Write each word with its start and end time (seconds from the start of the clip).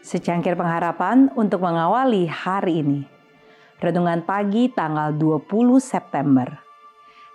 Secangkir 0.00 0.56
pengharapan 0.56 1.28
untuk 1.36 1.60
mengawali 1.60 2.24
hari 2.24 2.80
ini. 2.80 3.04
Renungan 3.84 4.24
pagi 4.24 4.72
tanggal 4.72 5.12
20 5.12 5.76
September. 5.76 6.48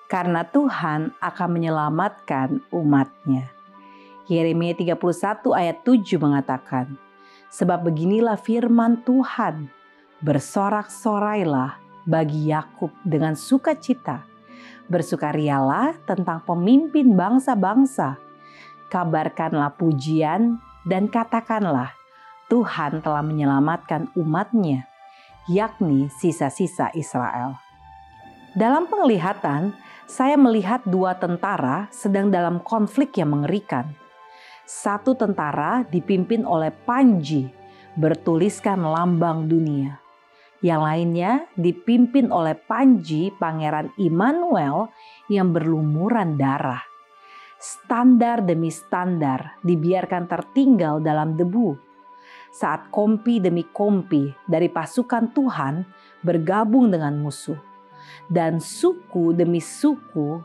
Karena 0.09 0.41
Tuhan 0.41 1.13
akan 1.21 1.49
menyelamatkan 1.54 2.66
umatnya. 2.73 3.54
Yeremia 4.25 4.73
31 4.73 4.98
ayat 5.54 5.77
7 5.86 6.17
mengatakan, 6.17 6.98
Sebab 7.54 7.86
beginilah 7.86 8.41
firman 8.41 9.05
Tuhan, 9.05 9.70
bersorak-sorailah 10.25 11.77
bagi 12.09 12.50
Yakub 12.50 12.89
dengan 13.05 13.38
sukacita. 13.38 14.25
Bersukarialah 14.89 16.02
tentang 16.09 16.41
pemimpin 16.41 17.13
bangsa-bangsa. 17.13 18.17
Kabarkanlah 18.89 19.77
pujian 19.77 20.58
dan 20.81 21.05
katakanlah, 21.05 21.94
Tuhan 22.45 23.02
telah 23.02 23.26
menyelamatkan 23.26 24.13
umatnya, 24.13 24.86
yakni 25.49 26.13
sisa-sisa 26.13 26.94
Israel. 26.94 27.58
Dalam 28.53 28.86
penglihatan, 28.86 29.73
saya 30.05 30.38
melihat 30.38 30.86
dua 30.86 31.17
tentara 31.17 31.89
sedang 31.89 32.30
dalam 32.30 32.62
konflik 32.62 33.17
yang 33.17 33.34
mengerikan. 33.34 33.98
Satu 34.63 35.17
tentara 35.17 35.84
dipimpin 35.89 36.45
oleh 36.45 36.70
Panji, 36.70 37.50
bertuliskan 37.98 38.80
lambang 38.86 39.50
dunia. 39.50 39.98
Yang 40.62 40.81
lainnya 40.81 41.31
dipimpin 41.58 42.30
oleh 42.30 42.53
Panji 42.53 43.34
Pangeran 43.34 43.89
Immanuel 43.97 44.89
yang 45.30 45.50
berlumuran 45.50 46.38
darah. 46.38 46.81
Standar 47.58 48.45
demi 48.45 48.69
standar 48.69 49.58
dibiarkan 49.66 50.30
tertinggal 50.30 51.02
dalam 51.02 51.34
debu 51.34 51.84
saat 52.56 52.88
kompi 52.88 53.44
demi 53.44 53.67
kompi 53.67 54.31
dari 54.48 54.72
pasukan 54.72 55.36
Tuhan 55.36 55.84
bergabung 56.23 56.88
dengan 56.88 57.20
musuh, 57.20 57.59
dan 58.31 58.64
suku 58.64 59.36
demi 59.36 59.59
suku 59.59 60.39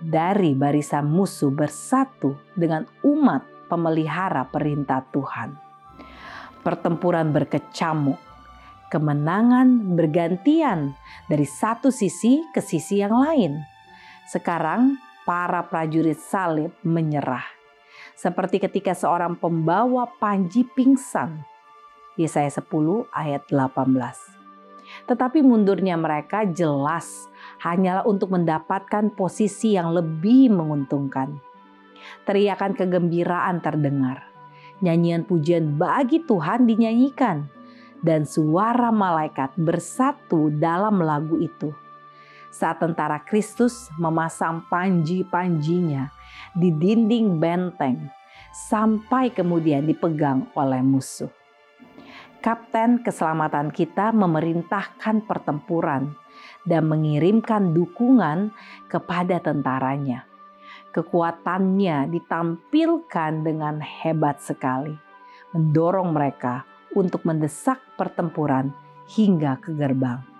dari 0.00 0.56
barisan 0.56 1.04
musuh 1.04 1.52
bersatu 1.52 2.32
dengan 2.56 2.88
umat 3.04 3.44
pemelihara 3.68 4.48
perintah 4.48 5.04
Tuhan. 5.12 5.52
Pertempuran 6.64 7.28
berkecamuk, 7.28 8.16
kemenangan 8.88 10.00
bergantian 10.00 10.96
dari 11.28 11.44
satu 11.44 11.92
sisi 11.92 12.40
ke 12.56 12.64
sisi 12.64 13.04
yang 13.04 13.12
lain. 13.12 13.60
Sekarang 14.32 14.96
para 15.28 15.60
prajurit 15.68 16.16
salib 16.16 16.72
menyerah 16.80 17.57
seperti 18.18 18.58
ketika 18.58 18.98
seorang 18.98 19.38
pembawa 19.38 20.10
panji 20.18 20.66
pingsan. 20.66 21.46
Yesaya 22.18 22.50
10 22.50 22.66
ayat 23.14 23.46
18. 23.46 23.78
Tetapi 25.06 25.38
mundurnya 25.46 25.94
mereka 25.94 26.42
jelas 26.42 27.30
hanyalah 27.62 28.02
untuk 28.02 28.34
mendapatkan 28.34 29.14
posisi 29.14 29.78
yang 29.78 29.94
lebih 29.94 30.50
menguntungkan. 30.50 31.38
Teriakan 32.26 32.74
kegembiraan 32.74 33.62
terdengar. 33.62 34.26
Nyanyian 34.82 35.22
pujian 35.22 35.78
bagi 35.78 36.26
Tuhan 36.26 36.66
dinyanyikan 36.66 37.46
dan 38.02 38.26
suara 38.26 38.90
malaikat 38.90 39.54
bersatu 39.54 40.50
dalam 40.58 40.98
lagu 40.98 41.38
itu. 41.38 41.70
Saat 42.58 42.82
tentara 42.82 43.22
Kristus 43.22 43.86
memasang 44.02 44.66
panji-panjinya 44.66 46.10
di 46.58 46.74
dinding 46.74 47.38
benteng 47.38 48.10
sampai 48.50 49.30
kemudian 49.30 49.86
dipegang 49.86 50.50
oleh 50.58 50.82
musuh. 50.82 51.30
Kapten 52.42 53.06
keselamatan 53.06 53.70
kita 53.70 54.10
memerintahkan 54.10 55.22
pertempuran 55.22 56.18
dan 56.66 56.90
mengirimkan 56.90 57.70
dukungan 57.70 58.50
kepada 58.90 59.38
tentaranya. 59.38 60.26
Kekuatannya 60.90 62.10
ditampilkan 62.10 63.32
dengan 63.46 63.78
hebat 63.78 64.42
sekali, 64.42 64.98
mendorong 65.54 66.10
mereka 66.10 66.66
untuk 66.98 67.22
mendesak 67.22 67.78
pertempuran 67.94 68.74
hingga 69.14 69.62
ke 69.62 69.78
gerbang. 69.78 70.37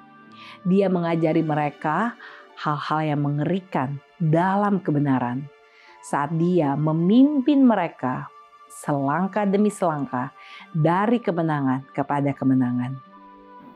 Dia 0.67 0.91
mengajari 0.93 1.41
mereka 1.45 2.19
hal-hal 2.59 3.15
yang 3.15 3.21
mengerikan 3.23 4.03
dalam 4.19 4.83
kebenaran 4.83 5.47
saat 6.03 6.35
dia 6.35 6.75
memimpin 6.75 7.63
mereka 7.63 8.27
selangkah 8.69 9.47
demi 9.47 9.71
selangkah 9.71 10.31
dari 10.71 11.19
kemenangan 11.19 11.89
kepada 11.91 12.31
kemenangan. 12.35 12.99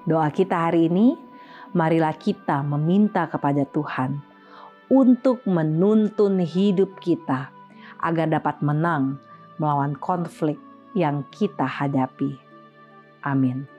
Doa 0.06 0.28
kita 0.34 0.70
hari 0.70 0.90
ini, 0.90 1.14
marilah 1.74 2.14
kita 2.18 2.62
meminta 2.66 3.30
kepada 3.30 3.62
Tuhan 3.66 4.18
untuk 4.90 5.46
menuntun 5.48 6.42
hidup 6.42 7.00
kita 7.00 7.48
agar 8.02 8.26
dapat 8.28 8.60
menang 8.60 9.16
melawan 9.56 9.94
konflik 9.96 10.58
yang 10.92 11.24
kita 11.32 11.64
hadapi. 11.64 12.36
Amin. 13.22 13.72